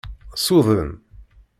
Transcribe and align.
Suden. 0.43 0.89